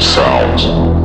[0.00, 0.99] Shitcraft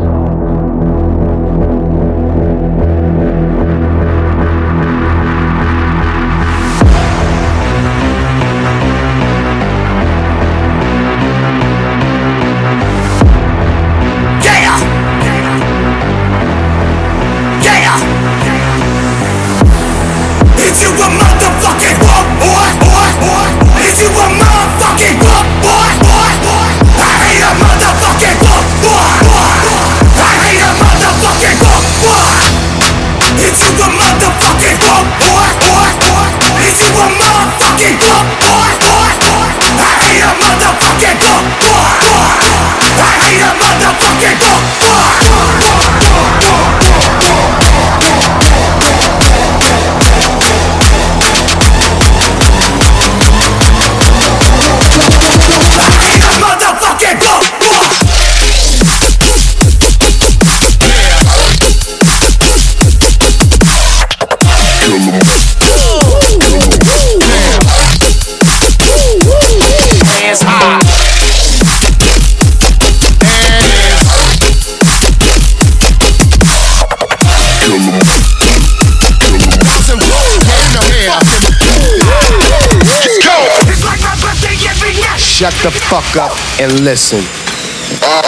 [85.36, 86.32] Shut the fuck up
[86.64, 87.20] and listen.
[87.20, 88.24] I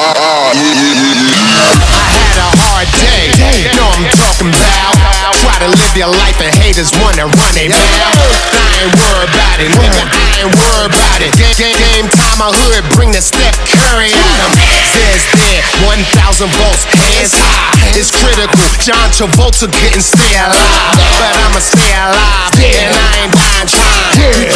[2.04, 3.32] had a hard day,
[3.64, 4.92] you know I'm talking about.
[5.40, 8.12] Try to live your life and haters wanna run it down.
[8.52, 11.32] I ain't worried about it, nigga, I ain't worried about it.
[11.40, 14.52] Game, game, game time, my hood, bring the Steph Curry at him.
[14.92, 17.96] Says there, 1,000 volts, hands high.
[17.96, 20.92] It's critical, John Travolta couldn't stay alive.
[21.24, 24.44] But I'ma stay alive, and I ain't dying trying.
[24.44, 24.47] You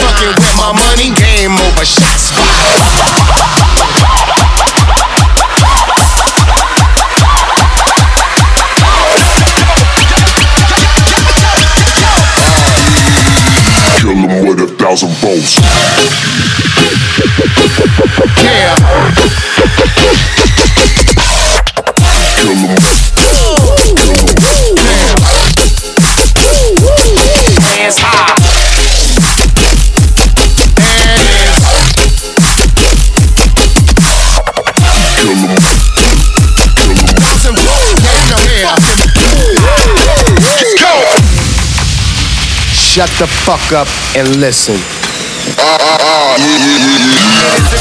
[42.92, 43.88] Shut the fuck up
[44.20, 44.76] and listen.
[44.76, 45.64] It's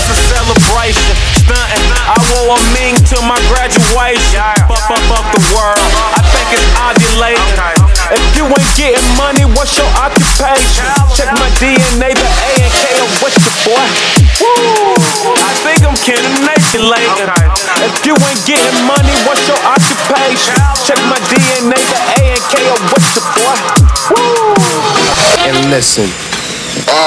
[0.06, 1.02] a celebration,
[1.34, 1.82] stunting.
[2.06, 4.38] I wore a ming to my graduation.
[4.70, 5.90] Fuck, fuck, fuck the world.
[6.14, 7.74] I think it's ovulating.
[8.14, 10.86] If you ain't getting money, what's your occupation?
[11.18, 13.82] Check my DNA, the A and K of what's your boy?
[14.38, 14.94] Woo!
[15.42, 17.18] I think I'm cannonation If
[25.70, 26.02] Listen.
[26.02, 27.06] I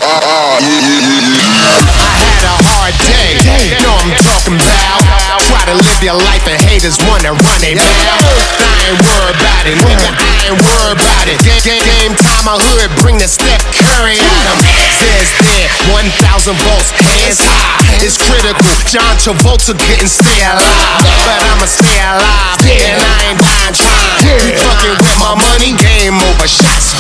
[2.16, 5.03] had a hard day, you know I'm talking about.
[5.51, 8.24] Try to live your life and haters wanna run it down.
[8.63, 11.44] I ain't worried about it, nigga, I ain't worried about it.
[11.44, 14.56] Game, game, game time, my hood, bring the Steph Curry him.
[14.95, 18.00] Says there, 1,000 volts, hands high.
[18.00, 21.03] It's critical, John Travolta couldn't stay alive.
[21.28, 24.24] But I'ma stay alive, and I ain't dying trying.
[24.24, 26.95] You fucking with my money, game over, shots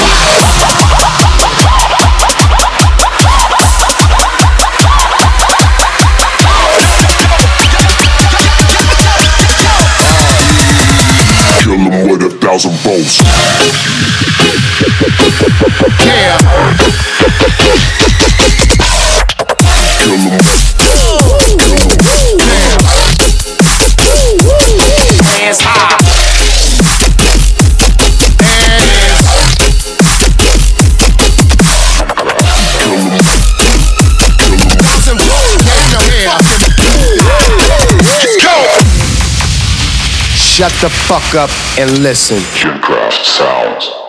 [16.05, 16.42] Yeah.
[40.53, 42.37] Shut the fuck up and listen.
[42.37, 44.02] Shitcraft Sounds.